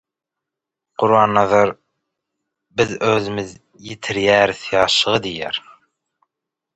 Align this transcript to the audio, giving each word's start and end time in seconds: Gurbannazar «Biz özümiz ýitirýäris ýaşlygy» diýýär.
Gurbannazar 1.01 1.73
«Biz 2.79 2.93
özümiz 3.09 3.51
ýitirýäris 3.91 4.63
ýaşlygy» 4.73 5.21
diýýär. 5.27 5.61